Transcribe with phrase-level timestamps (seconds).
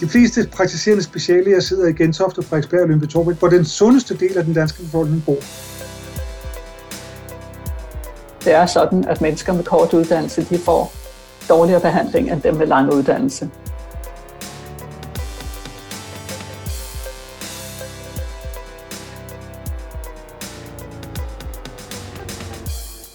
[0.00, 3.04] De fleste praktiserende speciallæger sidder i Gentofte, Frederiksberg og Lyngby
[3.38, 5.36] hvor den sundeste del af den danske befolkning bor.
[8.44, 10.92] Det er sådan, at mennesker med kort uddannelse de får
[11.48, 13.50] dårligere behandling end dem med lang uddannelse.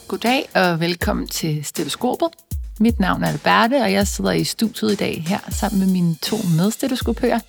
[0.07, 2.44] Goddag og velkommen til Stetoskopet.
[2.79, 6.15] Mit navn er Alberte, og jeg sidder i studiet i dag her sammen med mine
[6.15, 7.39] to medstetoskopører.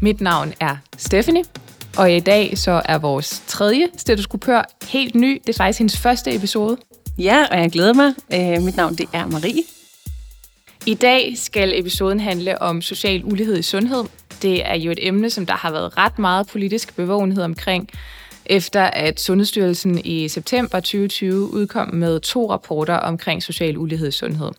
[0.00, 1.44] Mit navn er Stephanie,
[1.96, 5.42] og i dag så er vores tredje stetoskopør helt ny.
[5.46, 6.76] Det er faktisk hendes første episode.
[7.18, 8.14] Ja, og jeg glæder mig.
[8.34, 9.62] Øh, mit navn det er Marie.
[10.86, 14.04] I dag skal episoden handle om social ulighed i sundhed.
[14.42, 17.90] Det er jo et emne, som der har været ret meget politisk bevågenhed omkring,
[18.46, 24.50] efter at Sundhedsstyrelsen i september 2020 udkom med to rapporter omkring social ulighed i sundhed.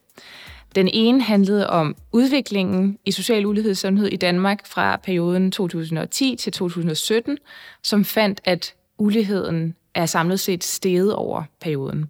[0.75, 6.35] Den ene handlede om udviklingen i social ulighed i sundhed i Danmark fra perioden 2010
[6.35, 7.37] til 2017,
[7.83, 12.09] som fandt, at uligheden er samlet set steget over perioden.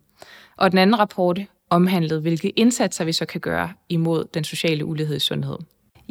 [0.57, 5.15] Og den anden rapport omhandlede, hvilke indsatser vi så kan gøre imod den sociale ulighed
[5.15, 5.57] i sundhed.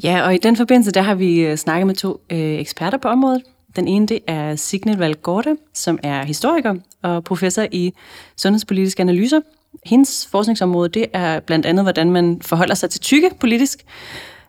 [0.02, 3.08] Ja, og i den forbindelse, der har vi øh, snakket med to øh, eksperter på
[3.08, 3.42] området.
[3.76, 7.92] Den ene, det er Signe Valgorte, som er historiker og professor i
[8.36, 9.40] sundhedspolitiske analyser.
[9.84, 13.84] Hendes forskningsområde, det er blandt andet, hvordan man forholder sig til tykke politisk,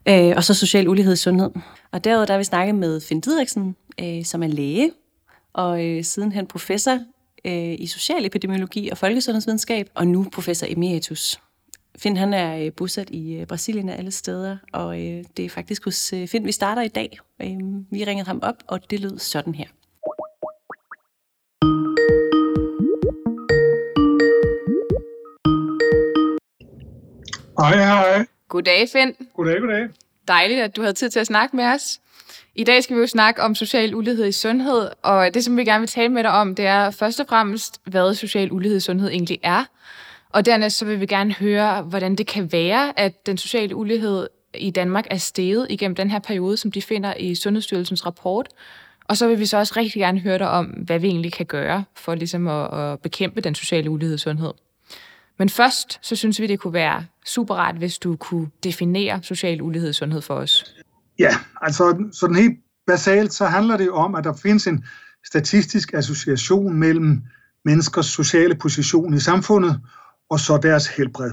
[0.06, 1.50] øh, og så social ulighed i sundhed.
[1.92, 4.92] Og derudover der har vi snakket med Finn Didriksen, øh, som er læge,
[5.54, 7.00] og øh, sidenhen professor
[7.46, 11.40] øh, i social epidemiologi og folkesundhedsvidenskab, og nu professor emeritus.
[11.98, 15.50] Finn han er øh, bosat i øh, Brasilien af alle steder, og øh, det er
[15.50, 17.20] faktisk hos øh, Finn, vi starter i dag.
[17.42, 17.48] Øh,
[17.92, 19.66] vi ringede ham op, og det lød sådan her.
[27.60, 28.26] Hej, hej.
[28.50, 29.16] Goddag, Finn.
[29.34, 29.90] Goddag, goddag.
[30.28, 32.00] Dejligt, at du havde tid til at snakke med os.
[32.56, 35.64] I dag skal vi jo snakke om social ulighed i sundhed, og det, som vi
[35.64, 38.82] gerne vil tale med dig om, det er først og fremmest, hvad social ulighed i
[38.82, 39.66] sundhed egentlig er.
[40.34, 44.28] Og dernæst så vil vi gerne høre, hvordan det kan være, at den sociale ulighed
[44.54, 48.50] i Danmark er steget igennem den her periode, som de finder i Sundhedsstyrelsens rapport.
[49.08, 51.46] Og så vil vi så også rigtig gerne høre dig om, hvad vi egentlig kan
[51.46, 54.52] gøre for ligesom at, at bekæmpe den sociale ulighed i sundhed.
[55.40, 59.62] Men først, så synes vi, det kunne være super rart, hvis du kunne definere social
[59.62, 60.76] ulighed i sundhed for os.
[61.20, 64.86] Ja, altså sådan helt basalt, så handler det om, at der findes en
[65.26, 67.22] statistisk association mellem
[67.66, 69.80] menneskers sociale position i samfundet
[70.32, 71.32] og så deres helbred.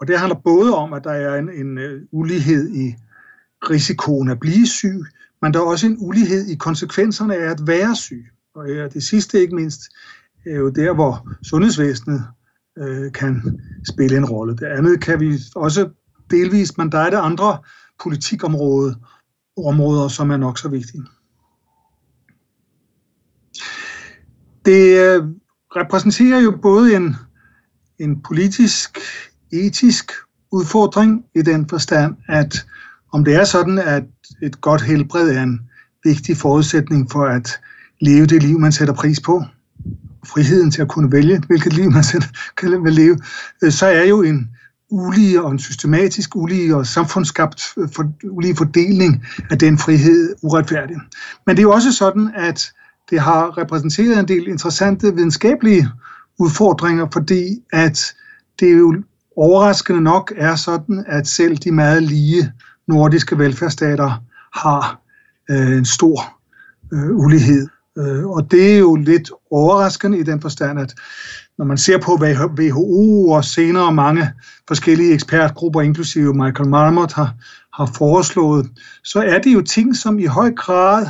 [0.00, 2.94] Og det handler både om, at der er en, en øh, ulighed i
[3.70, 5.04] risikoen at blive syg,
[5.42, 8.26] men der er også en ulighed i konsekvenserne af at være syg.
[8.54, 9.80] Og øh, det sidste ikke mindst
[10.46, 12.24] er jo der, hvor sundhedsvæsenet
[12.78, 14.56] øh, kan spille en rolle.
[14.56, 15.90] Det andet kan vi også
[16.30, 17.58] delvist, men der er det andre
[18.02, 18.94] politikområder,
[19.66, 21.04] områder, som er nok så vigtige.
[24.64, 25.24] Det øh,
[25.76, 27.16] repræsenterer jo både en,
[27.98, 28.98] en politisk,
[29.52, 30.12] etisk
[30.52, 32.66] udfordring i den forstand, at
[33.12, 34.04] om det er sådan, at
[34.42, 35.60] et godt helbred er en
[36.04, 37.60] vigtig forudsætning for at
[38.00, 39.44] leve det liv, man sætter pris på,
[40.26, 42.22] friheden til at kunne vælge, hvilket liv man selv
[42.58, 43.18] kan leve,
[43.62, 44.50] øh, så er jo en
[44.90, 50.96] ulige og en systematisk ulige og samfundsskabt øh, for, ulige fordeling af den frihed uretfærdig.
[51.46, 52.72] Men det er jo også sådan, at
[53.10, 55.88] det har repræsenteret en del interessante videnskabelige
[56.38, 58.14] udfordringer, fordi at
[58.60, 59.02] det jo
[59.36, 62.52] overraskende nok er sådan, at selv de meget lige
[62.88, 65.00] nordiske velfærdsstater har
[65.50, 66.38] øh, en stor
[66.92, 67.68] øh, ulighed.
[67.98, 70.94] Øh, og det er jo lidt overraskende i den forstand, at
[71.58, 74.30] når man ser på, hvad WHO og senere mange
[74.68, 77.34] forskellige ekspertgrupper, inklusive Michael Marmot, har,
[77.74, 78.70] har foreslået,
[79.04, 81.06] så er det jo ting, som i høj grad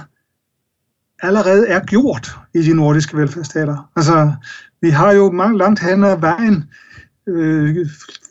[1.23, 3.91] allerede er gjort i de nordiske velfærdsstater.
[3.97, 4.33] Altså,
[4.81, 6.65] vi har jo mange, langt hen ad vejen
[7.27, 7.87] øh,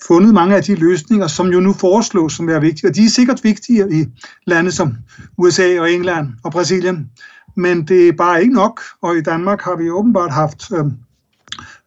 [0.07, 2.89] fundet mange af de løsninger, som jo nu foreslås, som er vigtige.
[2.89, 4.05] Og de er sikkert vigtige i
[4.47, 4.95] lande som
[5.37, 7.09] USA og England og Brasilien.
[7.55, 10.85] Men det er bare ikke nok, og i Danmark har vi åbenbart haft øh,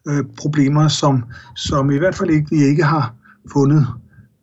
[0.08, 1.24] øh, problemer, som,
[1.56, 3.14] som i hvert fald ikke vi ikke har
[3.52, 3.86] fundet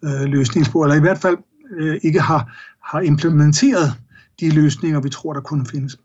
[0.04, 1.38] øh, løsningsspor, eller i hvert fald
[1.78, 3.94] øh, ikke har, har implementeret
[4.40, 5.98] de løsninger, vi tror, der kunne findes.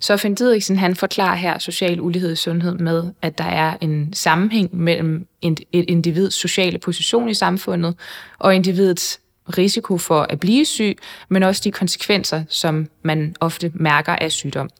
[0.00, 4.12] Så Finn Didriksen, han forklarer her social ulighed i sundhed med, at der er en
[4.12, 7.94] sammenhæng mellem et individs sociale position i samfundet
[8.38, 9.20] og individets
[9.58, 10.98] risiko for at blive syg,
[11.28, 14.70] men også de konsekvenser, som man ofte mærker af sygdom.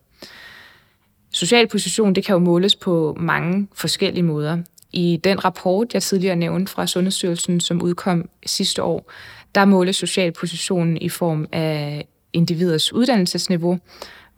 [1.31, 4.57] Social position det kan jo måles på mange forskellige måder.
[4.93, 9.11] I den rapport, jeg tidligere nævnte fra Sundhedsstyrelsen, som udkom sidste år,
[9.55, 13.79] der måles socialpositionen i form af individers uddannelsesniveau,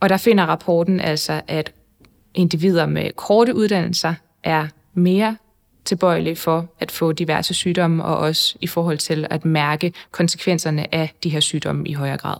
[0.01, 1.73] og der finder rapporten altså, at
[2.33, 4.13] individer med korte uddannelser
[4.43, 5.37] er mere
[5.85, 11.13] tilbøjelige for at få diverse sygdomme, og også i forhold til at mærke konsekvenserne af
[11.23, 12.37] de her sygdomme i højere grad.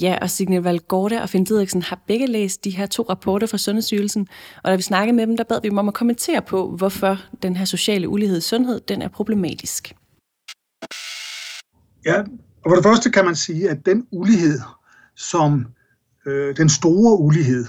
[0.00, 3.58] Ja, og Signe Valgårde og Finn Didriksen har begge læst de her to rapporter fra
[3.58, 4.28] Sundhedsstyrelsen,
[4.62, 7.18] og da vi snakkede med dem, der bad vi dem om at kommentere på, hvorfor
[7.42, 9.94] den her sociale ulighed i sundhed, den er problematisk.
[12.06, 12.20] Ja,
[12.64, 14.60] og for det første kan man sige, at den ulighed,
[15.16, 15.66] som
[16.26, 17.66] øh, den store ulighed,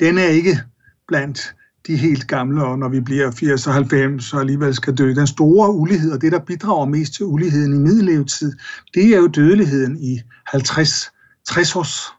[0.00, 0.60] den er ikke
[1.08, 1.54] blandt
[1.86, 5.14] de helt gamle, og når vi bliver 80 og 90 så alligevel skal dø.
[5.14, 8.52] Den store ulighed, og det der bidrager mest til uligheden i middellevetid,
[8.94, 11.10] det er jo dødeligheden i 50
[11.44, 12.12] 60 års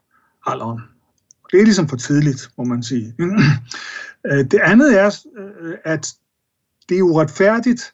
[0.46, 0.82] alderen.
[1.52, 3.16] Det er ligesom for tidligt, må man sige.
[4.32, 6.14] Øh, det andet er, øh, at
[6.90, 7.94] det er uretfærdigt,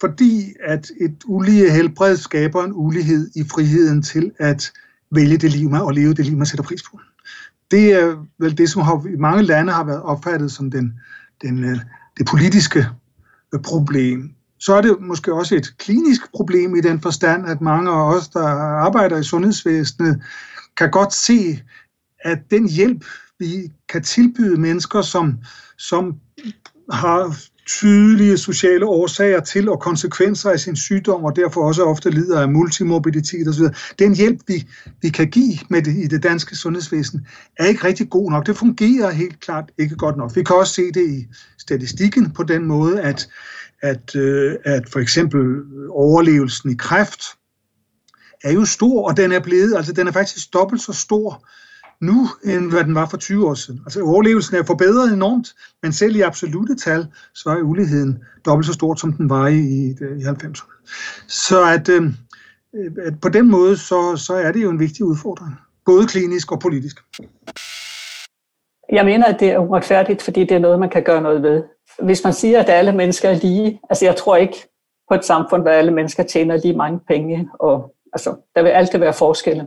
[0.00, 4.72] fordi at et ulige helbred skaber en ulighed i friheden til at
[5.10, 7.00] vælge det liv, med og leve det liv, man sætter pris på.
[7.70, 11.00] Det er vel det, som har, i mange lande har været opfattet som den,
[11.42, 11.78] den, øh,
[12.18, 12.86] det politiske
[13.54, 17.90] øh, problem så er det måske også et klinisk problem i den forstand, at mange
[17.90, 20.22] af os, der arbejder i sundhedsvæsenet,
[20.76, 21.62] kan godt se,
[22.20, 23.04] at den hjælp,
[23.38, 25.38] vi kan tilbyde mennesker, som,
[25.78, 26.14] som
[26.92, 27.36] har
[27.66, 32.48] tydelige sociale årsager til og konsekvenser af sin sygdom, og derfor også ofte lider af
[32.48, 33.64] multimorbiditet osv.
[33.98, 34.68] Den hjælp, vi,
[35.02, 37.26] vi kan give med det, i det danske sundhedsvæsen,
[37.56, 38.46] er ikke rigtig god nok.
[38.46, 40.36] Det fungerer helt klart ikke godt nok.
[40.36, 41.26] Vi kan også se det i
[41.58, 43.28] statistikken på den måde, at
[43.82, 45.40] at, øh, at for eksempel
[45.90, 47.22] overlevelsen i kræft
[48.44, 51.46] er jo stor, og den er blevet, altså den er faktisk dobbelt så stor
[52.00, 53.80] nu, end hvad den var for 20 år siden.
[53.84, 58.72] Altså overlevelsen er forbedret enormt, men selv i absolute tal, så er uligheden dobbelt så
[58.72, 60.86] stor, som den var i, i, i 90'erne.
[61.28, 62.02] Så at, øh,
[63.06, 65.54] at på den måde, så, så er det jo en vigtig udfordring,
[65.84, 66.96] både klinisk og politisk.
[68.92, 71.62] Jeg mener, at det er uretfærdigt, fordi det er noget, man kan gøre noget ved
[72.02, 74.68] hvis man siger, at alle mennesker er lige, altså jeg tror ikke
[75.08, 78.98] på et samfund, hvor alle mennesker tjener lige mange penge, og altså, der vil altid
[78.98, 79.66] være forskelle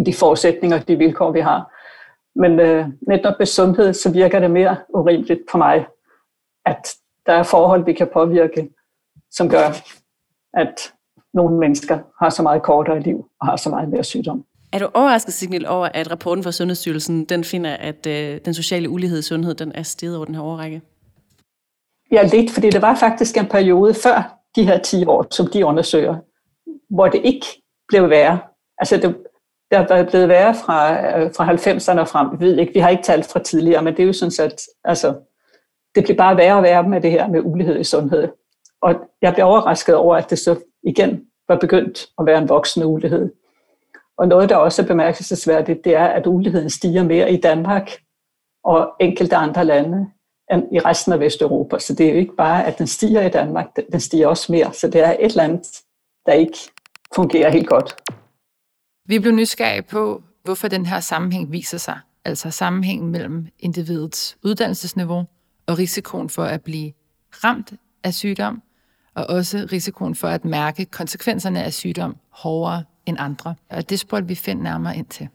[0.00, 1.72] i de forudsætninger og de vilkår, vi har.
[2.34, 5.86] Men øh, netop med sundhed, så virker det mere urimeligt for mig,
[6.66, 6.88] at
[7.26, 8.70] der er forhold, vi kan påvirke,
[9.30, 9.68] som gør,
[10.54, 10.92] at
[11.34, 14.44] nogle mennesker har så meget kortere liv og har så meget mere sygdom.
[14.72, 18.88] Er du overrasket, Signal, over, at rapporten fra Sundhedsstyrelsen den finder, at øh, den sociale
[18.88, 20.82] ulighed i sundhed den er steget over den her overrække?
[22.12, 25.66] Ja, lidt, fordi det var faktisk en periode før de her 10 år, som de
[25.66, 26.16] undersøger,
[26.90, 27.46] hvor det ikke
[27.88, 28.38] blev værre.
[28.78, 29.16] Altså, det,
[29.70, 32.40] der er blevet værre fra, øh, fra 90'erne og frem.
[32.40, 34.62] Vi ved ikke, vi har ikke talt fra tidligere, men det er jo sådan, at
[34.84, 35.14] altså,
[35.94, 38.28] det bliver bare værre og værre med det her med ulighed i sundhed.
[38.82, 42.86] Og jeg blev overrasket over, at det så igen var begyndt at være en voksende
[42.86, 43.32] ulighed.
[44.18, 47.90] Og noget, der også er bemærkelsesværdigt, det er, at uligheden stiger mere i Danmark
[48.64, 50.06] og enkelte andre lande
[50.52, 51.78] end i resten af Vesteuropa.
[51.78, 54.72] Så det er jo ikke bare, at den stiger i Danmark, den stiger også mere.
[54.72, 55.66] Så det er et eller andet,
[56.26, 56.58] der ikke
[57.14, 57.96] fungerer helt godt.
[59.10, 61.98] Vi blev nysgerrige på, hvorfor den her sammenhæng viser sig.
[62.24, 65.26] Altså sammenhængen mellem individets uddannelsesniveau
[65.66, 66.92] og risikoen for at blive
[67.44, 67.72] ramt
[68.04, 68.62] af sygdom,
[69.14, 73.54] og også risikoen for at mærke konsekvenserne af sygdom hårdere end andre.
[73.70, 75.28] Og det spurgte vi finde nærmere ind til.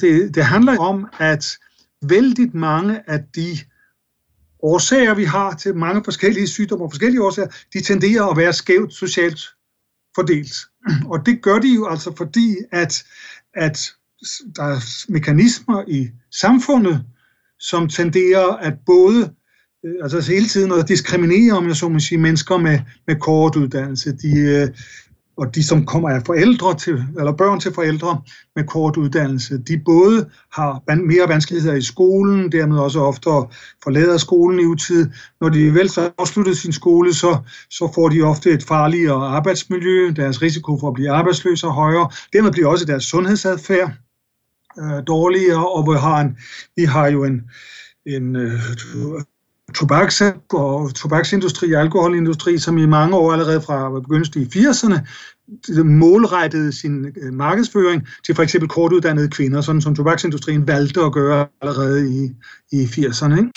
[0.00, 1.58] Det, det handler om, at
[2.02, 3.58] vældig mange af de
[4.62, 8.94] årsager, vi har til mange forskellige sygdomme og forskellige årsager, de tenderer at være skævt
[8.94, 9.40] socialt
[10.14, 10.54] fordelt.
[11.12, 13.04] Og det gør de jo altså fordi, at,
[13.54, 13.92] at
[14.56, 16.08] der er mekanismer i
[16.40, 17.04] samfundet,
[17.58, 19.34] som tenderer at både
[19.84, 23.56] øh, altså hele tiden at diskriminere, om jeg så må sige, mennesker med, med kort
[23.56, 24.12] uddannelse.
[24.12, 24.68] De, øh,
[25.38, 28.20] og de, som kommer af forældre til, eller børn til forældre
[28.56, 33.30] med kort uddannelse, de både har mere vanskeligheder i skolen, dermed også ofte
[33.82, 35.10] forlader skolen i utid.
[35.40, 37.38] Når de vel så afsluttet sin skole, så,
[37.70, 42.10] så får de ofte et farligere arbejdsmiljø, deres risiko for at blive arbejdsløse er højere.
[42.32, 43.92] Dermed bliver også deres sundhedsadfærd
[44.78, 46.38] øh, dårligere, og vi har, en,
[46.76, 47.42] vi har jo en,
[48.06, 48.60] en øh,
[49.74, 50.22] tobaks-
[50.52, 54.98] og tobaksindustri og alkoholindustri, som i mange år allerede fra begyndelsen i 80'erne
[55.84, 61.46] målrettede sin øh, markedsføring til for eksempel kortuddannede kvinder, sådan som tobaksindustrien valgte at gøre
[61.62, 62.30] allerede i,
[62.72, 63.38] i 80'erne.
[63.38, 63.50] Ikke?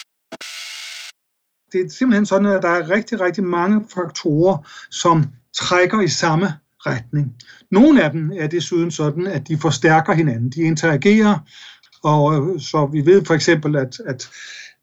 [1.72, 4.58] Det er simpelthen sådan, at der er rigtig, rigtig mange faktorer,
[4.92, 5.24] som
[5.56, 6.54] trækker i samme
[6.86, 7.36] retning.
[7.72, 10.50] Nogle af dem er desuden sådan, at de forstærker hinanden.
[10.50, 11.40] De interagerer,
[12.04, 14.30] og øh, så vi ved for eksempel, at, at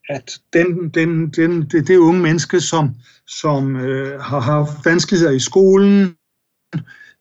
[0.09, 2.91] at den, den, den, det, det unge menneske, som,
[3.27, 6.17] som øh, har haft vanskeligheder i skolen,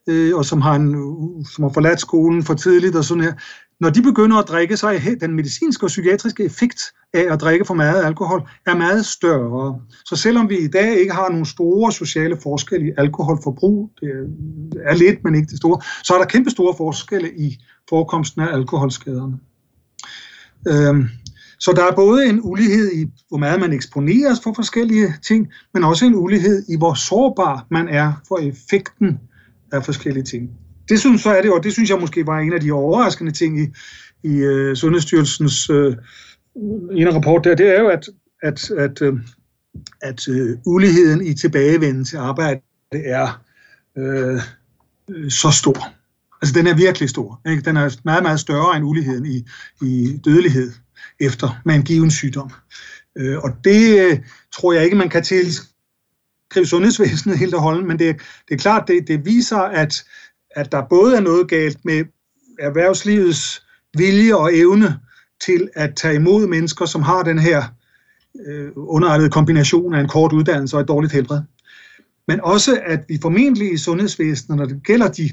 [0.09, 0.95] øh, og som har, en,
[1.45, 3.33] som har forladt skolen for tidligt og sådan her,
[3.79, 6.81] når de begynder at drikke, så er den medicinske og psykiatriske effekt
[7.13, 9.81] af at drikke for meget alkohol er meget større.
[10.05, 14.09] Så selvom vi i dag ikke har nogle store sociale forskelle i alkoholforbrug, det
[14.83, 17.57] er lidt, men ikke det store, så er der kæmpe store forskelle i
[17.89, 19.39] forekomsten af alkoholskaderne.
[20.67, 21.09] Øhm,
[21.59, 25.83] så der er både en ulighed i, hvor meget man eksponeres for forskellige ting, men
[25.83, 29.19] også en ulighed i, hvor sårbar man er for effekten
[29.71, 30.49] af forskellige ting.
[30.89, 33.31] Det synes, så er det, og det synes jeg måske var en af de overraskende
[33.31, 33.67] ting i,
[34.23, 35.95] i uh, Sundhedsstyrelsens øh,
[36.55, 38.09] uh, ene rapport der, det er jo, at,
[38.43, 39.19] at, at, uh,
[40.01, 42.61] at uh, uligheden i tilbagevenden til arbejde
[42.91, 43.41] er
[43.95, 44.41] uh,
[45.29, 45.93] så stor.
[46.41, 47.41] Altså den er virkelig stor.
[47.49, 47.61] Ikke?
[47.61, 49.45] Den er meget, meget større end uligheden i,
[49.81, 50.71] i dødelighed
[51.19, 52.51] efter med en given sygdom.
[53.17, 54.19] Øh, og det øh,
[54.53, 58.15] tror jeg ikke, man kan tilskrive sundhedsvæsenet helt og holden, men det,
[58.47, 60.03] det er klart, det, det viser, at
[60.57, 62.05] at der både er noget galt med
[62.59, 63.63] erhvervslivets
[63.97, 64.99] vilje og evne
[65.45, 67.63] til at tage imod mennesker, som har den her
[68.47, 71.41] øh, underartede kombination af en kort uddannelse og et dårligt helbred.
[72.27, 75.29] Men også, at vi formentlig i sundhedsvæsenet, når det gælder de,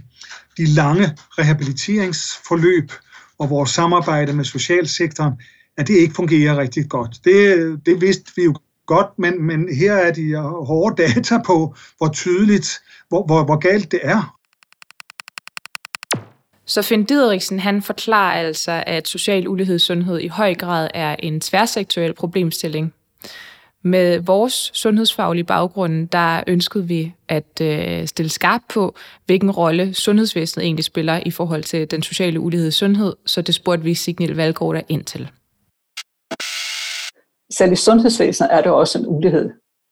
[0.57, 2.93] de lange rehabiliteringsforløb
[3.38, 5.33] og vores samarbejde med socialsektoren,
[5.76, 7.16] at det ikke fungerer rigtig godt.
[7.25, 8.54] Det, det vidste vi jo
[8.87, 13.93] godt, men, men her er de hårde data på, hvor tydeligt, hvor, hvor, hvor galt
[13.93, 14.37] det er.
[16.66, 21.16] Så Finn Dideriksen, han forklarer altså, at social ulighed i sundhed i høj grad er
[21.19, 22.95] en tværsektoriel problemstilling.
[23.83, 30.64] Med vores sundhedsfaglige baggrund, der ønskede vi at øh, stille skarp på, hvilken rolle sundhedsvæsenet
[30.64, 34.35] egentlig spiller i forhold til den sociale ulighed i sundhed, så det spurgte vi Signal
[34.35, 35.31] Valgård ind til.
[37.53, 39.51] Selv i sundhedsvæsenet er det også en ulighed.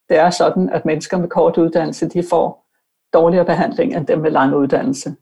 [0.08, 2.66] Det er sådan, at mennesker med kort uddannelse, de får
[3.12, 5.14] dårligere behandling end dem med lang uddannelse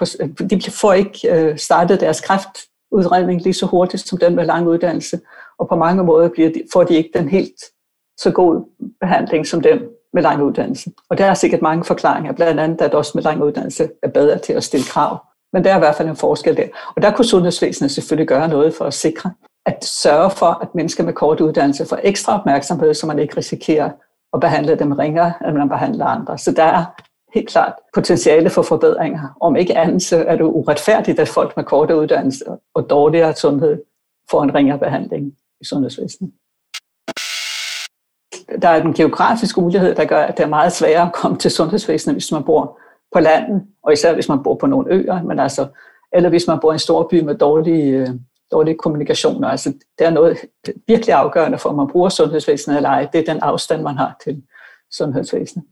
[0.00, 4.68] øh, de får ikke øh, startet deres kræftudredning lige så hurtigt som dem med lang
[4.68, 5.20] uddannelse,
[5.58, 7.62] og på mange måder bliver de, får de ikke den helt
[8.18, 8.64] så god
[9.00, 10.90] behandling som dem med lang uddannelse.
[11.10, 14.38] Og der er sikkert mange forklaringer, blandt andet at også med lang uddannelse er bedre
[14.38, 15.18] til at stille krav.
[15.52, 16.66] Men der er i hvert fald en forskel der.
[16.96, 19.30] Og der kunne sundhedsvæsenet selvfølgelig gøre noget for at sikre,
[19.66, 23.90] at sørge for, at mennesker med kort uddannelse får ekstra opmærksomhed, så man ikke risikerer
[24.34, 26.38] at behandle dem ringere, end man behandler andre.
[26.38, 26.84] Så der er
[27.34, 29.36] helt klart potentiale for forbedringer.
[29.40, 33.82] Om ikke andet, så er det uretfærdigt, at folk med korte uddannelse og dårligere sundhed
[34.30, 36.32] får en ringere behandling i sundhedsvæsenet.
[38.62, 41.50] Der er den geografiske ulighed, der gør, at det er meget sværere at komme til
[41.50, 42.78] sundhedsvæsenet, hvis man bor
[43.12, 45.66] på landet, og især hvis man bor på nogle øer, men altså,
[46.12, 48.08] eller hvis man bor i en stor by med dårlige, øh,
[48.52, 49.44] dårlig kommunikation.
[49.44, 50.38] Altså, det er noget
[50.86, 53.08] virkelig afgørende for, om man bruger sundhedsvæsenet eller ej.
[53.12, 54.42] Det er den afstand, man har til
[54.90, 55.64] sundhedsvæsenet.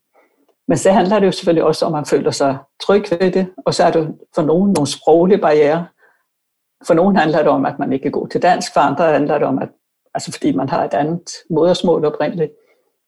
[0.69, 3.47] Men så handler det jo selvfølgelig også om, at man føler sig tryg ved det,
[3.67, 5.87] og så er det for nogen nogle sproglige barriere.
[6.87, 9.39] For nogen handler det om, at man ikke er god til dansk, for andre handler
[9.39, 9.69] det om, at
[10.15, 12.53] altså fordi man har et andet modersmål oprindeligt.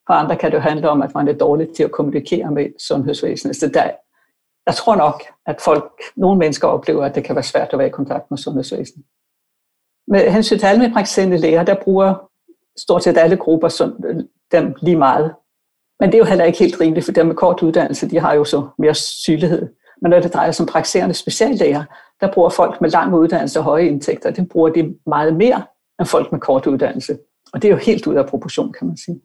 [0.07, 2.67] For andre kan det jo handle om, at man er dårlig til at kommunikere med
[2.88, 3.57] sundhedsvæsenet.
[3.57, 3.91] Så der,
[4.67, 7.88] jeg tror nok, at folk, nogle mennesker oplever, at det kan være svært at være
[7.88, 9.07] i kontakt med sundhedsvæsenet.
[10.09, 12.15] Med hensyn til almindelige læger, der bruger
[12.79, 14.17] stort set alle grupper øh,
[14.53, 15.35] dem lige meget
[16.03, 18.35] men det er jo heller ikke helt rimeligt, for dem med kort uddannelse, de har
[18.35, 19.69] jo så mere sygelighed.
[20.03, 21.85] Men når det drejer sig om praktiserende speciallæger,
[22.21, 25.63] der bruger folk med lang uddannelse og høje indtægter, det bruger de meget mere
[26.01, 27.19] end folk med kort uddannelse.
[27.53, 29.21] Og det er jo helt ud af proportion, kan man sige.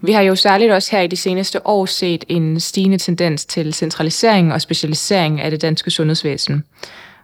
[0.00, 3.74] Vi har jo særligt også her i de seneste år set en stigende tendens til
[3.74, 6.64] centralisering og specialisering af det danske sundhedsvæsen.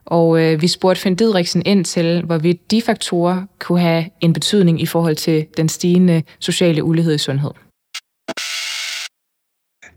[0.07, 4.83] Og øh, vi spurgte Finn Didriksen ind til, hvorvidt de faktorer kunne have en betydning
[4.83, 7.51] i forhold til den stigende sociale ulighed i sundhed.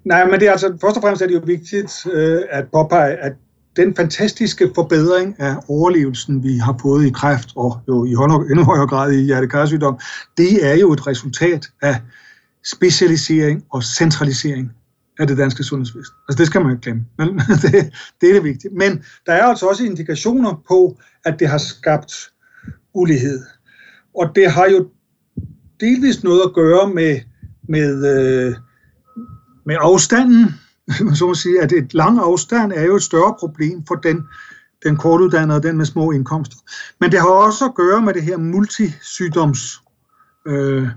[0.05, 3.15] Nej, men det er altså, først og fremmest er det jo vigtigt øh, at påpege,
[3.17, 3.33] at
[3.75, 8.09] den fantastiske forbedring af overlevelsen, vi har fået i kræft, og jo i
[8.51, 9.99] endnu højere grad i hjertekarsygdom,
[10.37, 11.95] det er jo et resultat af
[12.65, 14.71] specialisering og centralisering
[15.19, 16.13] af det danske sundhedsvæsen.
[16.27, 17.05] Altså det skal man ikke glemme.
[17.17, 17.27] Men
[17.63, 18.73] det, det er det vigtige.
[18.73, 22.13] Men der er altså også indikationer på, at det har skabt
[22.93, 23.43] ulighed.
[24.15, 24.89] Og det har jo
[25.79, 27.19] delvist noget at gøre med,
[27.69, 28.55] med, øh,
[29.65, 30.45] med afstanden.
[31.15, 34.23] Så man sige, at et lang afstand er jo et større problem for den,
[34.85, 36.57] den kortuddannede og den med små indkomster.
[37.01, 40.83] Men det har også at gøre med det her multisygdomsproblemet.
[40.83, 40.89] øh,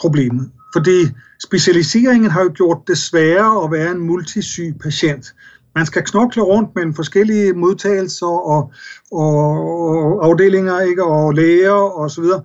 [0.00, 0.50] problemet.
[0.72, 1.08] Fordi
[1.44, 5.34] specialiseringen har jo gjort det sværere at være en multisyg patient.
[5.74, 8.72] Man skal knokle rundt med forskellige modtagelser og,
[9.12, 12.42] og, afdelinger ikke, og læger og så videre,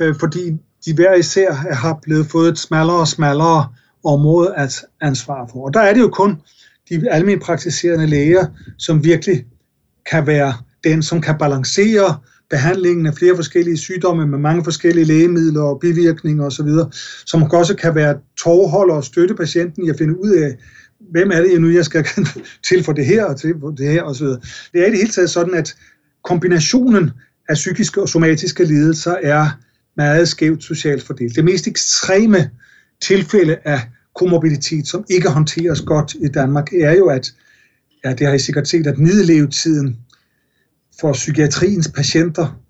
[0.00, 0.50] øh, fordi
[0.84, 3.68] de hver især har blevet fået et smallere og smallere
[4.04, 5.64] område at ansvare for.
[5.64, 6.40] Og der er det jo kun
[6.88, 8.46] de almindelige praktiserende læger,
[8.78, 9.46] som virkelig
[10.10, 10.54] kan være
[10.84, 12.18] den, som kan balancere
[12.50, 16.68] behandlingen af flere forskellige sygdomme med mange forskellige lægemidler og bivirkninger osv.,
[17.26, 20.56] som også kan være tårholder og støtte patienten i at finde ud af,
[21.10, 22.06] hvem er det nu, jeg skal
[22.68, 24.26] til for det her og til for det her osv.
[24.26, 24.38] Det
[24.74, 25.76] er i det hele taget sådan, at
[26.24, 27.10] kombinationen
[27.48, 29.46] af psykiske og somatiske lidelser er
[29.96, 31.36] meget skævt socialt fordelt.
[31.36, 32.50] Det mest ekstreme
[33.02, 33.80] tilfælde af
[34.14, 37.32] komorbiditet, som ikke håndteres godt i Danmark, er jo, at
[38.04, 39.96] ja, det har I sikkert set, at middellevetiden
[41.00, 42.60] for psykiatriens patienter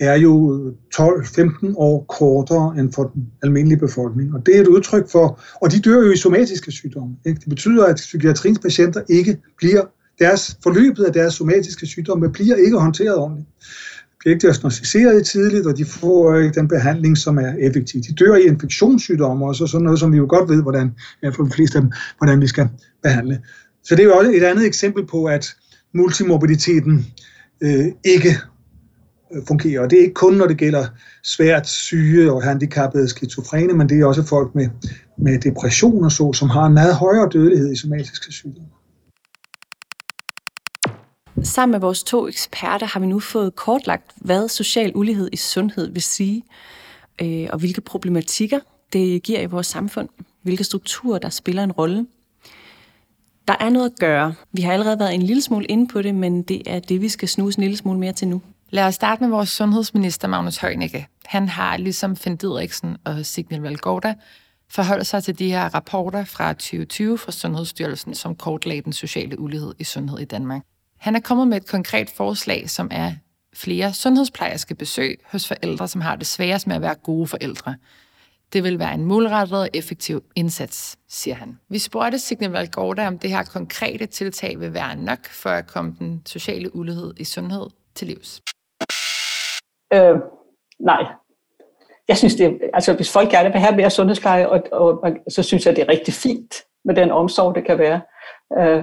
[0.00, 0.60] er jo
[0.94, 4.34] 12-15 år kortere end for den almindelige befolkning.
[4.34, 7.16] Og det er et udtryk for, og de dør jo i somatiske sygdomme.
[7.26, 7.40] Ikke?
[7.40, 9.82] Det betyder, at psykiatriens patienter ikke bliver,
[10.18, 13.48] deres forløbet af deres somatiske sygdomme bliver ikke håndteret ordentligt.
[13.48, 18.00] De bliver ikke diagnostiseret tidligt, og de får ikke den behandling, som er effektiv.
[18.00, 21.28] De dør i infektionssygdomme, og så sådan noget, som vi jo godt ved, hvordan, ja,
[21.28, 22.68] for de fleste af dem, hvordan vi skal
[23.02, 23.40] behandle.
[23.84, 25.56] Så det er jo også et andet eksempel på, at
[25.94, 27.06] multimorbiditeten
[27.62, 28.32] øh, ikke
[29.32, 29.80] øh, fungerer.
[29.80, 30.86] Og det er ikke kun, når det gælder
[31.22, 34.68] svært syge og handicappede skizofrene, men det er også folk med,
[35.18, 38.68] med depression og så, som har en meget højere dødelighed i somatiske sygdomme.
[41.42, 45.92] Sammen med vores to eksperter har vi nu fået kortlagt, hvad social ulighed i sundhed
[45.92, 46.42] vil sige,
[47.22, 48.60] øh, og hvilke problematikker
[48.92, 50.08] det giver i vores samfund,
[50.42, 52.06] hvilke strukturer, der spiller en rolle.
[53.48, 54.34] Der er noget at gøre.
[54.52, 57.08] Vi har allerede været en lille smule inde på det, men det er det, vi
[57.08, 58.42] skal snuse en lille smule mere til nu.
[58.70, 61.06] Lad os starte med vores sundhedsminister, Magnus Heunicke.
[61.24, 64.14] Han har, ligesom Finn Didriksen og Signal Valgorda,
[64.70, 69.74] forholdt sig til de her rapporter fra 2020 fra Sundhedsstyrelsen, som kortlagde den sociale ulighed
[69.78, 70.62] i sundhed i Danmark.
[70.98, 73.12] Han er kommet med et konkret forslag, som er
[73.54, 77.74] flere sundhedsplejerske besøg hos forældre, som har det sværest med at være gode forældre.
[78.52, 81.58] Det vil være en målrettet og effektiv indsats, siger han.
[81.68, 85.96] Vi spurgte Signe Valgårda, om det her konkrete tiltag vil være nok for at komme
[85.98, 88.42] den sociale ulighed i sundhed til livs.
[89.94, 90.16] Øh,
[90.80, 91.06] nej.
[92.08, 95.66] Jeg synes, det, altså, hvis folk gerne vil have mere sundhedspleje, og, og, så synes
[95.66, 98.00] jeg, det er rigtig fint med den omsorg, det kan være.
[98.58, 98.82] Øh,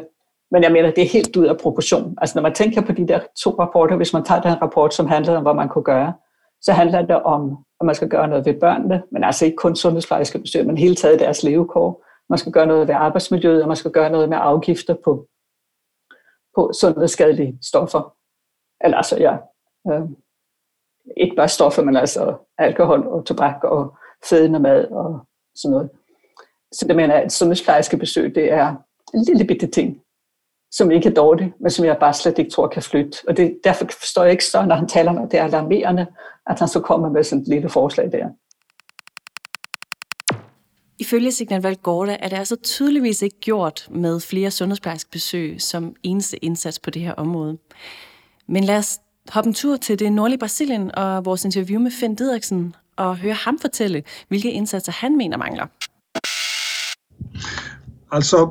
[0.51, 2.15] men jeg mener, det er helt ud af proportion.
[2.21, 5.07] Altså når man tænker på de der to rapporter, hvis man tager den rapport, som
[5.07, 6.13] handler om, hvad man kunne gøre,
[6.61, 9.75] så handler det om, at man skal gøre noget ved børnene, men altså ikke kun
[9.75, 12.05] sundhedsplejerske besøg, men hele taget deres levekår.
[12.29, 15.27] Man skal gøre noget ved arbejdsmiljøet, og man skal gøre noget med afgifter på,
[16.55, 18.15] på sundhedsskadelige stoffer.
[18.83, 19.37] Eller altså, ja,
[19.91, 20.09] øh,
[21.17, 23.97] ikke bare stoffer, men altså alkohol og tobak og
[24.29, 25.19] fedende mad og
[25.55, 25.89] sådan noget.
[26.71, 28.75] Så det mener jeg, at sundhedsplejerske besøg, det er
[29.13, 30.01] en lille bitte ting,
[30.71, 33.17] som ikke er dårlig, men som jeg bare slet ikke tror kan flytte.
[33.27, 36.07] Og det, derfor forstår jeg ikke så, når han taler om, at det er alarmerende,
[36.49, 38.29] at han så kommer med sådan et lille forslag der.
[40.99, 46.45] Ifølge Signal Valgorda er det altså tydeligvis ikke gjort med flere sundhedsplejerske besøg som eneste
[46.45, 47.57] indsats på det her område.
[48.47, 52.15] Men lad os hoppe en tur til det nordlige Brasilien og vores interview med Finn
[52.15, 55.65] Didriksen og høre ham fortælle, hvilke indsatser han mener mangler.
[58.11, 58.49] Altså,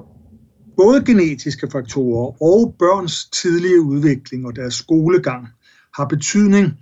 [0.77, 5.49] både genetiske faktorer og børns tidlige udvikling og deres skolegang
[5.97, 6.73] har betydning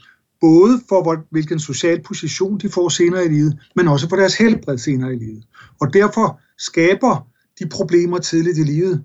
[0.41, 4.79] både for hvilken social position de får senere i livet, men også for deres helbred
[4.79, 5.45] senere i livet.
[5.81, 9.05] Og derfor skaber de problemer tidligt i livet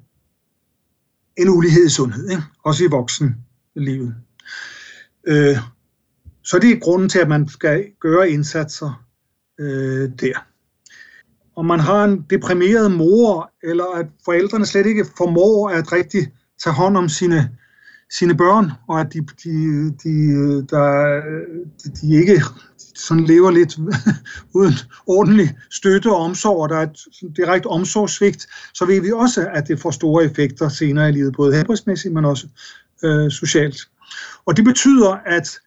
[1.38, 2.44] en ulighed i sundhed, ikke?
[2.65, 4.15] også i voksenlivet.
[5.28, 5.58] Øh,
[6.44, 9.06] så det er grunden til, at man skal gøre indsatser
[9.60, 10.52] øh, der
[11.56, 16.74] om man har en deprimeret mor, eller at forældrene slet ikke formår at rigtig tage
[16.74, 17.58] hånd om sine,
[18.12, 21.21] sine børn, og at de, de, de, der,
[21.84, 22.41] de, de ikke
[22.95, 23.78] sådan lever lidt
[24.56, 24.74] uden
[25.08, 29.67] ordentlig støtte og omsorg, og der er et direkte omsorgssvigt, så ved vi også, at
[29.67, 32.47] det får store effekter senere i livet, både helbredsmæssigt, men også
[33.04, 33.78] øh, socialt.
[34.45, 35.60] Og det betyder, at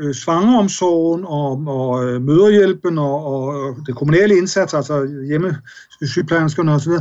[0.00, 5.56] øh, svangeromsorgen og, og øh, møderhjælpen og, og det kommunale indsats, altså hjemme
[6.02, 6.92] sygeplejerskerne osv.,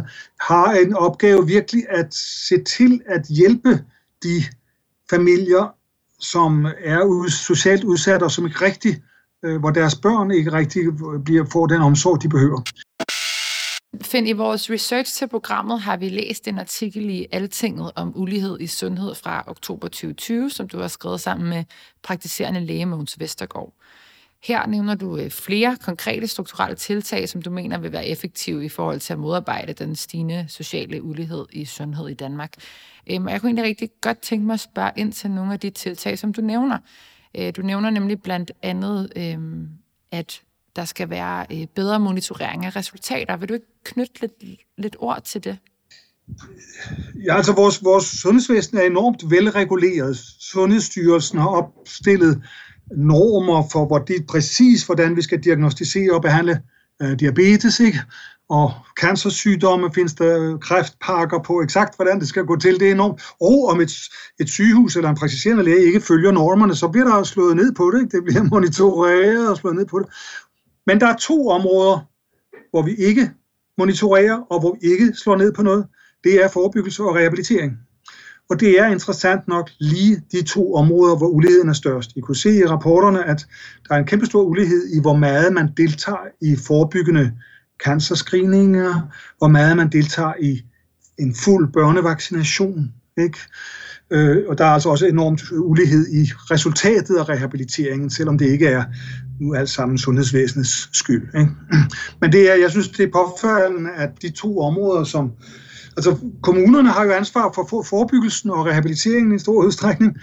[0.42, 3.84] har en opgave virkelig at se til at hjælpe
[4.24, 4.44] de
[5.10, 5.76] familier,
[6.20, 9.04] som er socialt udsatte og som ikke rigtig,
[9.46, 12.62] øh, hvor deres børn ikke rigtig øh, bliver, får den omsorg, de behøver.
[14.02, 18.60] Find, i vores research til programmet har vi læst en artikel i Altinget om ulighed
[18.60, 21.64] i sundhed fra oktober 2020, som du har skrevet sammen med
[22.04, 23.74] praktiserende læge Måns Vestergaard.
[24.44, 28.70] Her nævner du øh, flere konkrete strukturelle tiltag, som du mener vil være effektive i
[28.70, 32.54] forhold til at modarbejde den stigende sociale ulighed i sundhed i Danmark.
[33.10, 35.70] Øhm, jeg kunne egentlig rigtig godt tænke mig at spørge ind til nogle af de
[35.70, 36.78] tiltag, som du nævner.
[37.38, 39.68] Øh, du nævner nemlig blandt andet, øhm,
[40.12, 40.42] at
[40.76, 43.38] der skal være øh, bedre monitorering af resultater.
[43.38, 44.34] Vil du ikke knytte lidt,
[44.78, 45.58] lidt ord til det?
[47.26, 50.18] Ja, altså vores, vores sundhedsvæsen er enormt velreguleret.
[50.40, 52.44] Sundhedsstyrelsen har opstillet
[52.98, 56.62] normer for, hvor det præcis, hvordan vi skal diagnostisere og behandle
[57.02, 58.00] øh, diabetes, ikke?
[58.50, 63.22] og cancersygdomme findes der kræftpakker på, eksakt hvordan det skal gå til, det er enormt.
[63.42, 63.92] Og om et,
[64.40, 67.92] et sygehus eller en praktiserende læge ikke følger normerne, så bliver der slået ned på
[67.92, 68.18] det, ikke?
[68.18, 70.08] det bliver monitoreret og slået ned på det.
[70.88, 72.00] Men der er to områder,
[72.72, 73.32] hvor vi ikke
[73.78, 75.86] monitorerer, og hvor vi ikke slår ned på noget.
[76.24, 77.78] Det er forebyggelse og rehabilitering.
[78.52, 82.12] Og det er interessant nok lige de to områder, hvor uligheden er størst.
[82.16, 83.48] I kunne se i rapporterne, at
[83.90, 87.32] der er en kæmpe stor ulighed i, hvor meget man deltager i forebyggende
[87.86, 89.02] cancerscreeninger,
[89.38, 90.62] hvor meget man deltager i
[91.20, 92.94] en fuld børnevaccination.
[93.18, 93.38] Ikke?
[94.12, 98.68] Øh, og der er altså også enormt ulighed i resultatet af rehabiliteringen, selvom det ikke
[98.68, 98.84] er
[99.40, 101.28] nu alt sammen sundhedsvæsenets skyld.
[101.40, 101.52] Ikke?
[102.22, 105.32] Men det er, jeg synes, det er påfaldende, at de to områder, som
[105.98, 110.18] Altså, kommunerne har jo ansvar for forebyggelsen og rehabiliteringen i stor udstrækning,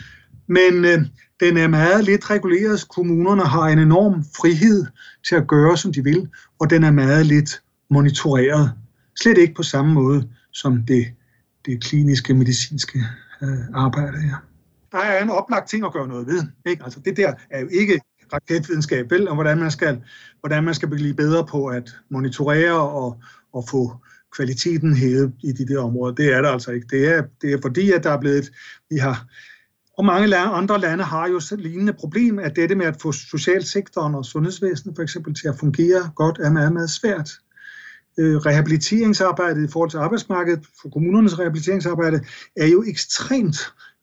[0.46, 0.98] men øh,
[1.40, 2.88] den er meget lidt reguleret.
[2.88, 4.87] Kommunerne har en enorm frihed
[5.28, 6.28] til at gøre, som de vil,
[6.61, 8.72] og den er meget lidt monitoreret.
[9.20, 11.07] Slet ikke på samme måde som det,
[11.66, 12.98] det kliniske medicinske
[13.42, 14.44] øh, arbejde er.
[14.92, 16.42] Der er en oplagt ting at gøre noget ved.
[16.66, 16.85] Ikke?
[16.85, 18.00] Altså, det der er jo ikke
[18.33, 20.02] raketvidenskab, vel, og hvordan man skal,
[20.40, 23.20] hvordan man skal blive bedre på at monitorere og,
[23.52, 23.96] og få
[24.36, 26.14] kvaliteten hævet i de der områder.
[26.14, 26.86] Det er der altså ikke.
[26.90, 28.50] Det er, det er fordi, at der er blevet,
[28.90, 29.26] vi har,
[29.98, 34.14] og mange lande, andre lande har jo lignende problem, at dette med at få socialsektoren
[34.14, 37.30] og sundhedsvæsenet for eksempel til at fungere godt er meget, meget svært.
[38.18, 42.20] Øh, rehabiliteringsarbejdet i forhold til arbejdsmarkedet, for kommunernes rehabiliteringsarbejde,
[42.56, 43.58] er jo ekstremt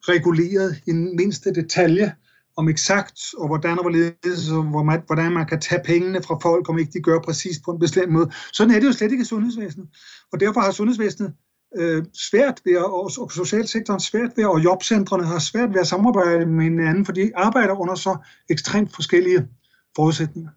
[0.09, 2.11] reguleret i mindste detalje
[2.57, 4.63] om eksakt, og hvordan og hvorledes, og
[5.05, 8.11] hvordan man kan tage pengene fra folk, om ikke de gør præcis på en bestemt
[8.11, 8.31] måde.
[8.53, 9.87] Sådan er det jo slet ikke i sundhedsvæsenet.
[10.33, 11.33] Og derfor har sundhedsvæsenet
[11.77, 16.45] øh, svært ved at, og socialsektoren svært ved, og jobcentrene har svært ved at samarbejde
[16.45, 18.17] med hinanden, fordi de arbejder under så
[18.49, 19.47] ekstremt forskellige
[19.95, 20.49] forudsætninger.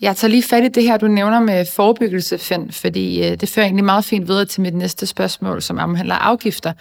[0.00, 3.48] Jeg tager lige fat i det her, du nævner med forebyggelse, Finn, fordi øh, det
[3.48, 6.72] fører egentlig meget fint videre til mit næste spørgsmål, som omhandler afgifter.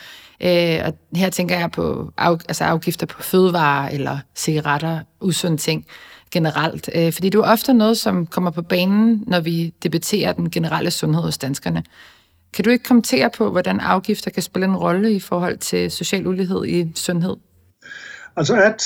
[0.44, 5.86] Øh, og her tænker jeg på af, altså afgifter på fødevarer eller cigaretter, usunde ting
[6.32, 6.90] generelt.
[6.96, 10.52] Øh, fordi det er jo ofte noget, som kommer på banen, når vi debatterer den
[10.52, 11.84] generelle sundhed hos danskerne.
[12.54, 16.28] Kan du ikke kommentere på, hvordan afgifter kan spille en rolle i forhold til social
[16.28, 17.36] ulighed i sundhed?
[18.36, 18.84] Altså at,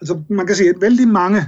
[0.00, 1.46] altså man kan sige, at vældig mange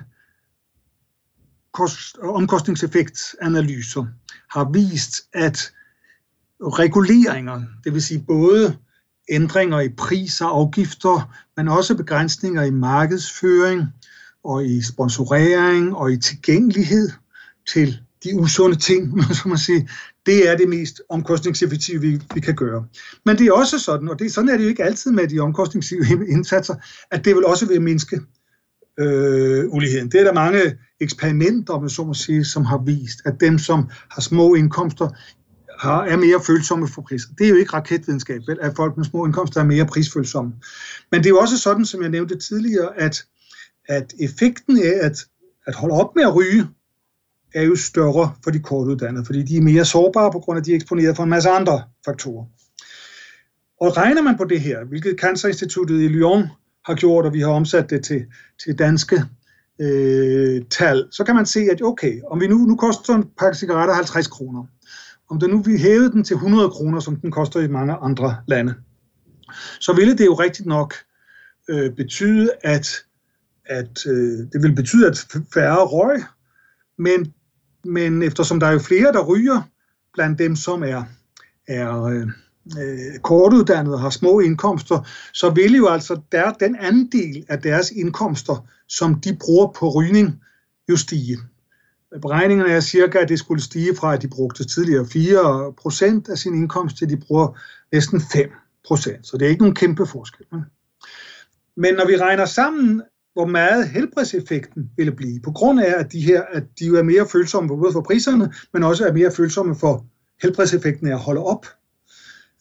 [1.76, 4.04] kost, omkostningseffektanalyser
[4.50, 5.72] har vist, at
[6.60, 8.76] reguleringer, det vil sige både
[9.30, 13.82] ændringer i priser og afgifter, men også begrænsninger i markedsføring
[14.44, 17.10] og i sponsorering og i tilgængelighed
[17.72, 19.80] til de usunde ting, som man siger,
[20.26, 22.86] det er det mest omkostningseffektive, vi, vi kan gøre.
[23.24, 25.40] Men det er også sådan, og det, sådan er det jo ikke altid med de
[25.40, 26.74] omkostningseffektive indsatser,
[27.10, 28.20] at det vil også vil mindske
[28.98, 30.10] øh, uligheden.
[30.10, 30.60] Det er der mange
[31.00, 35.08] eksperimenter, så må sige, som har vist, at dem, som har små indkomster,
[35.80, 37.28] har, er mere følsomme for priser.
[37.38, 40.52] Det er jo ikke raketvidenskab, vel, at folk med små indkomster er mere prisfølsomme.
[41.12, 43.24] Men det er jo også sådan, som jeg nævnte tidligere, at,
[43.88, 45.24] at effekten af at,
[45.66, 46.66] at holde op med at ryge,
[47.54, 50.66] er jo større for de kortuddannede, fordi de er mere sårbare på grund af, at
[50.66, 52.44] de er eksponeret for en masse andre faktorer.
[53.80, 56.48] Og regner man på det her, hvilket Cancerinstituttet i Lyon
[56.86, 58.24] har gjort, og vi har omsat det til,
[58.64, 59.24] til danske
[59.80, 63.58] øh, tal, så kan man se, at okay, om vi nu, nu koster en pakke
[63.58, 64.64] cigaretter 50 kroner,
[65.30, 68.36] om der nu vi hævede den til 100 kroner, som den koster i mange andre
[68.48, 68.74] lande,
[69.80, 70.94] så ville det jo rigtigt nok
[71.68, 72.88] øh, betyde, at,
[73.64, 76.22] at øh, det vil betyde, at færre røg,
[76.98, 77.34] men,
[77.84, 79.62] men eftersom der er jo flere, der ryger,
[80.14, 81.02] blandt dem, som er,
[81.68, 82.28] er øh,
[82.80, 88.66] øh, kortuddannede har små indkomster, så vil jo altså der, den andel af deres indkomster,
[88.88, 90.42] som de bruger på rygning,
[90.88, 91.38] jo stige.
[92.22, 96.38] Beregningerne er cirka, at det skulle stige fra, at de brugte tidligere 4 procent af
[96.38, 97.58] sin indkomst, til de bruger
[97.92, 98.50] næsten 5
[98.86, 99.26] procent.
[99.26, 100.46] Så det er ikke nogen kæmpe forskel.
[101.76, 103.02] Men når vi regner sammen,
[103.32, 107.02] hvor meget helbredseffekten ville blive, på grund af, at de her at de jo er
[107.02, 110.04] mere følsomme både for priserne, men også er mere følsomme for
[110.42, 111.66] helbredseffekten af at holde op,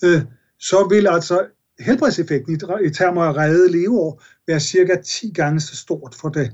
[0.04, 0.22] øh,
[0.60, 1.46] så vil altså
[1.80, 6.52] helbredseffekten i, i termer af redde leveår være cirka 10 gange så stort for det,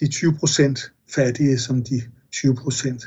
[0.00, 3.02] de 20 procent fattige som de 20 procent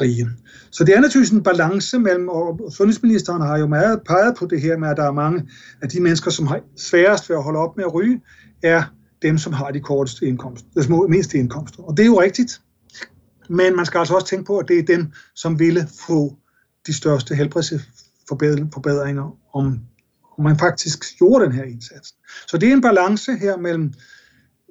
[0.00, 0.28] rige.
[0.70, 4.60] Så det er naturligvis en balance mellem, og sundhedsministeren har jo meget peget på det
[4.60, 5.48] her med, at der er mange
[5.82, 8.20] af de mennesker, som har sværest ved at holde op med at ryge,
[8.62, 8.82] er
[9.22, 11.82] dem, som har de korteste indkomster, de små, mindste indkomster.
[11.82, 12.60] Og det er jo rigtigt.
[13.48, 16.36] Men man skal altså også tænke på, at det er dem, som ville få
[16.86, 19.80] de største helbredseffekter forbedringer, om,
[20.38, 22.14] om man faktisk gjorde den her indsats.
[22.46, 23.92] Så det er en balance her mellem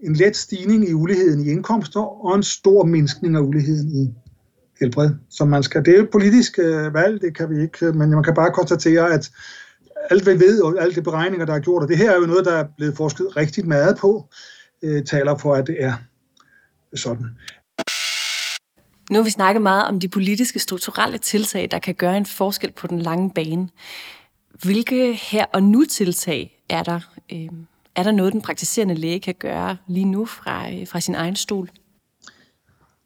[0.03, 4.13] en let stigning i uligheden i indkomster og en stor mindskning af uligheden i
[4.79, 5.09] helbred.
[5.29, 8.09] Så man skal, det er et politisk øh, valg, det kan vi ikke, øh, men
[8.09, 9.31] man kan bare konstatere, at
[10.09, 12.25] alt vi ved, og alle de beregninger, der er gjort, og det her er jo
[12.25, 14.29] noget, der er blevet forsket rigtig meget på,
[14.83, 15.93] øh, taler for, at det er
[16.95, 17.25] sådan.
[19.11, 22.71] Nu har vi snakket meget om de politiske strukturelle tiltag, der kan gøre en forskel
[22.71, 23.69] på den lange bane.
[24.61, 26.99] Hvilke her og nu tiltag er der?
[27.31, 27.49] Øh,
[27.95, 31.35] er der noget, den praktiserende læge kan gøre lige nu fra, øh, fra sin egen
[31.35, 31.69] stol?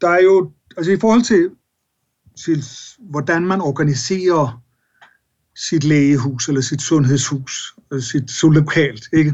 [0.02, 1.50] Der er jo, altså i forhold til,
[2.46, 2.64] til
[3.00, 4.62] hvordan man organiserer
[5.56, 9.34] sit lægehus eller sit sundhedshus, øh, sit så lokalt, ikke?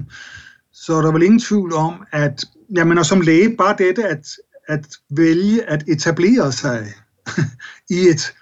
[0.74, 4.28] så er der vel ingen tvivl om, at jamen, og som læge, bare dette at,
[4.72, 6.88] at vælge at etablere sig
[7.98, 8.34] i et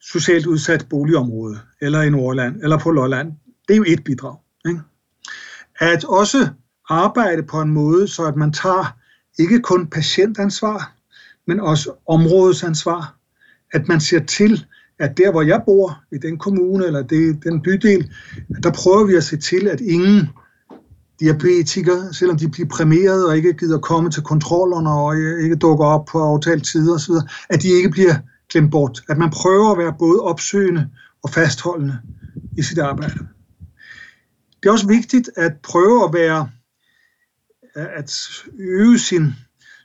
[0.00, 3.32] socialt udsat boligområde, eller i Nordland, eller på Lolland,
[3.68, 4.36] det er jo et bidrag.
[4.68, 4.80] Ikke?
[5.80, 6.48] At også
[6.88, 8.96] arbejde på en måde, så at man tager
[9.38, 10.92] ikke kun patientansvar,
[11.46, 13.16] men også områdesansvar.
[13.72, 14.66] At man ser til,
[14.98, 18.12] at der, hvor jeg bor, i den kommune eller det, den bydel,
[18.62, 20.28] der prøver vi at se til, at ingen
[21.20, 26.04] diabetikere, selvom de bliver præmeret og ikke gider komme til kontrollerne og ikke dukker op
[26.04, 27.12] på aftalt tider osv.,
[27.48, 28.14] at de ikke bliver
[28.48, 29.02] glemt bort.
[29.08, 30.90] At man prøver at være både opsøgende
[31.22, 31.98] og fastholdende
[32.58, 33.14] i sit arbejde.
[34.62, 36.48] Det er også vigtigt at prøve at være
[37.74, 38.12] at
[38.58, 39.34] øve sin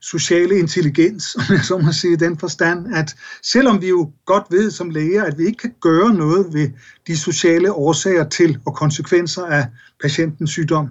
[0.01, 4.71] sociale intelligens, om jeg så må sige, den forstand, at selvom vi jo godt ved
[4.71, 6.69] som læger, at vi ikke kan gøre noget ved
[7.07, 9.67] de sociale årsager til og konsekvenser af
[10.01, 10.87] patientens sygdom,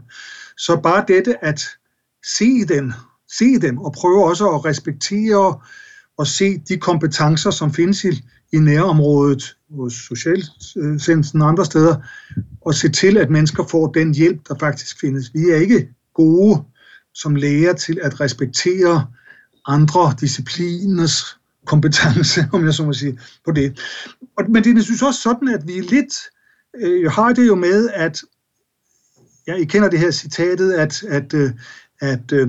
[0.57, 1.62] så bare dette at
[2.37, 2.92] se dem,
[3.38, 5.61] se dem og prøve også at respektere
[6.18, 11.97] og se de kompetencer, som findes i, i nærområdet, hos socialsendelsen og andre steder,
[12.61, 15.35] og se til, at mennesker får den hjælp, der faktisk findes.
[15.35, 16.64] Vi er ikke gode
[17.20, 19.07] som lærer til at respektere
[19.66, 23.81] andre discipliners kompetence, om jeg så må sige, på det.
[24.48, 26.14] Men det er synes også sådan, at vi lidt
[26.76, 28.22] øh, har det jo med, at
[29.46, 31.50] ja, I kender det her citatet, at, at, øh,
[32.00, 32.48] at øh,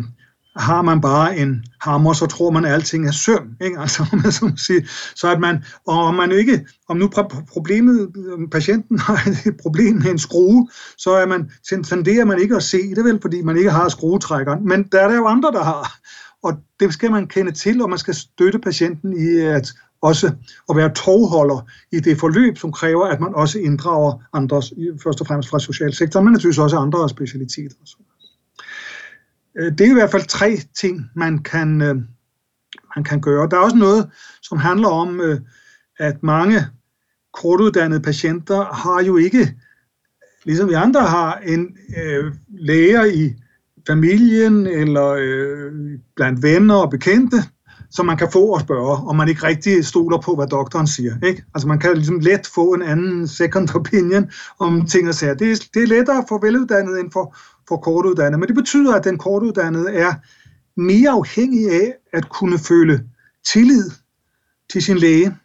[0.56, 3.56] har man bare en hammer, så tror man, at alting er søm.
[3.62, 3.80] Ikke?
[3.84, 4.88] Altså, om man, så, sige.
[5.16, 7.10] så at man, og om man ikke, om nu
[7.52, 8.10] problemet,
[8.52, 11.52] patienten har et problem med en skrue, så er man,
[11.84, 14.68] tenderer man ikke at se det, vel, fordi man ikke har skruetrækkeren.
[14.68, 16.00] Men der er der jo andre, der har.
[16.44, 20.32] Og det skal man kende til, og man skal støtte patienten i at også
[20.70, 24.62] at være tovholder i det forløb, som kræver, at man også inddrager andre,
[25.04, 27.76] først og fremmest fra socialsektoren, men naturligvis også andre specialiteter.
[27.82, 28.06] Og sådan.
[29.58, 31.96] Øh, det er i hvert fald tre ting, man kan, øh,
[32.96, 33.48] man kan gøre.
[33.52, 34.10] Der er også noget,
[34.42, 35.40] som handler om, øh,
[36.00, 36.66] at mange
[37.34, 39.56] kortuddannede patienter har jo ikke,
[40.46, 43.34] ligesom vi andre har, en øh, læger i
[43.88, 45.72] familien eller øh,
[46.16, 47.38] blandt venner og bekendte,
[47.92, 51.16] som man kan få og spørge, om man ikke rigtig stoler på, hvad doktoren siger.
[51.28, 51.44] Ikke?
[51.56, 55.34] Altså man kan ligesom let få en anden second opinion om ting og sager.
[55.34, 57.36] Det er, det er lettere for veluddannede end for,
[57.70, 60.14] for kortuddannede, men det betyder, at den kortuddannede er
[60.76, 63.04] mere afhængig af at kunne føle
[63.54, 63.92] tillid
[64.72, 65.38] til sin læge.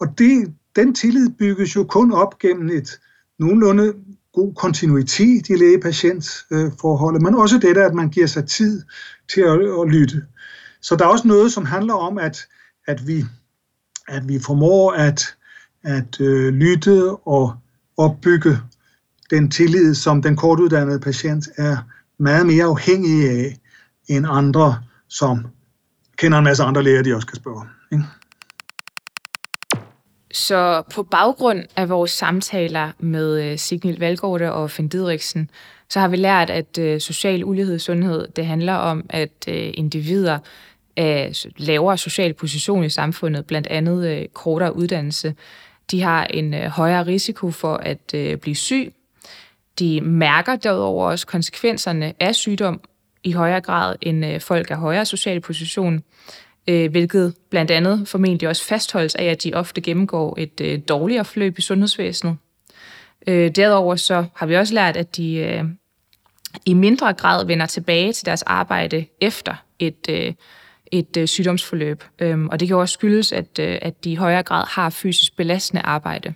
[0.00, 3.00] Og det, den tillid bygges jo kun op gennem et
[3.38, 3.92] nogenlunde
[4.32, 8.82] god kontinuitet i læge-patient-forholdet, men også det, der, at man giver sig tid
[9.34, 10.26] til at, at lytte.
[10.80, 12.38] Så der er også noget, som handler om, at,
[12.86, 13.24] at, vi,
[14.08, 15.36] at vi formår at,
[15.84, 17.54] at øh, lytte og
[17.96, 18.58] opbygge
[19.32, 21.76] den tillid, som den kortuddannede patient er
[22.18, 23.56] meget mere afhængig af
[24.08, 25.46] end andre, som
[26.16, 27.64] kender en masse andre læger, de også kan spørge.
[27.92, 28.04] Ikke?
[30.32, 35.50] Så på baggrund af vores samtaler med øh, Signil Valgårde og Finn Didriksen,
[35.88, 39.70] så har vi lært, at øh, social ulighed i sundhed, det handler om, at øh,
[39.74, 40.38] individer
[40.96, 45.34] af lavere social position i samfundet, blandt andet kortere uddannelse,
[45.90, 48.92] de har en højere risiko for at blive syg.
[49.78, 52.80] De mærker derudover også konsekvenserne af sygdom
[53.24, 56.04] i højere grad end øh, folk af højere social position
[56.68, 61.24] øh, hvilket blandt andet formentlig også fastholdes af, at de ofte gennemgår et øh, dårligere
[61.24, 62.36] forløb i sundhedsvæsenet.
[63.26, 65.74] Derudover så har vi også lært, at de
[66.66, 70.34] i mindre grad vender tilbage til deres arbejde efter et,
[70.92, 72.04] et sygdomsforløb.
[72.18, 75.82] Øhm, og det kan også skyldes, at, at de i højere grad har fysisk belastende
[75.82, 76.34] arbejde.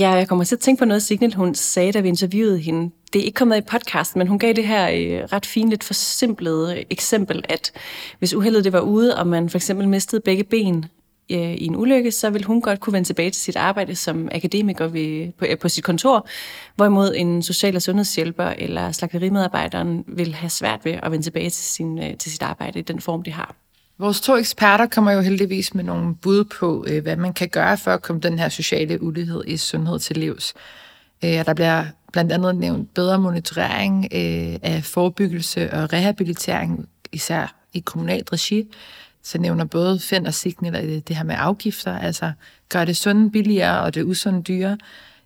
[0.00, 2.90] Ja, jeg kommer til at tænke på noget, Signal hun sagde, da vi interviewede hende.
[3.12, 5.84] Det er ikke kommet i podcasten, men hun gav det her øh, ret fint, lidt
[5.84, 7.72] forsimplede øh, eksempel, at
[8.18, 10.84] hvis uheldet det var ude, og man for eksempel mistede begge ben
[11.30, 14.28] øh, i en ulykke, så vil hun godt kunne vende tilbage til sit arbejde som
[14.32, 16.28] akademiker ved, på, øh, på sit kontor,
[16.76, 21.64] hvorimod en social- og sundhedshjælper eller slagterimedarbejderen vil have svært ved at vende tilbage til,
[21.64, 23.54] sin, øh, til sit arbejde i den form, de har.
[23.98, 27.78] Vores to eksperter kommer jo heldigvis med nogle bud på, øh, hvad man kan gøre
[27.78, 30.54] for at komme den her sociale ulighed i sundhed til livs.
[31.24, 37.80] Øh, der bliver blandt andet nævnt bedre monitorering øh, af forebyggelse og rehabilitering, især i
[37.80, 38.68] kommunalt regi.
[39.22, 42.32] Så nævner både Finn og Signal det her med afgifter, altså
[42.68, 44.78] gør det sunde billigere og det usunde dyre,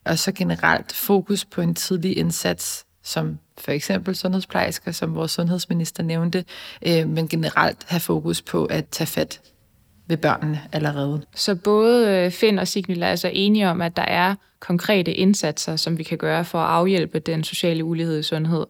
[0.04, 6.02] og så generelt fokus på en tidlig indsats, som for eksempel sundhedsplejersker, som vores sundhedsminister
[6.02, 6.44] nævnte,
[6.86, 9.40] øh, men generelt have fokus på at tage fat
[10.06, 11.22] ved børnene allerede.
[11.34, 15.76] Så både øh, Finn og Signe er altså enige om, at der er konkrete indsatser,
[15.76, 18.66] som vi kan gøre for at afhjælpe den sociale ulighed i sundhed.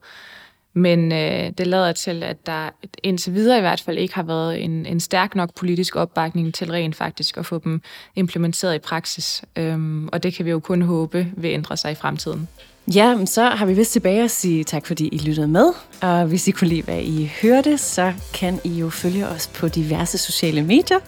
[0.77, 2.71] Men øh, det lader til, at der
[3.03, 6.71] indtil videre i hvert fald ikke har været en, en stærk nok politisk opbakning til
[6.71, 7.81] rent faktisk at få dem
[8.17, 9.43] implementeret i praksis.
[9.57, 12.49] Øhm, og det kan vi jo kun håbe vil ændre sig i fremtiden.
[12.95, 15.73] Ja, så har vi vist tilbage at sige tak, fordi I lyttede med.
[16.03, 19.69] Og hvis I kunne lide, hvad I hørte, så kan I jo følge os på
[19.69, 20.99] diverse sociale medier.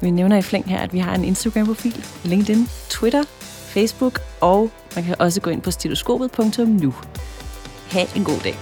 [0.00, 3.22] Vi nævner i flæng her, at vi har en Instagram-profil, LinkedIn, Twitter,
[3.74, 6.94] Facebook, og man kan også gå ind på stetoskopet.nu.
[7.90, 8.54] Ha' en god dag.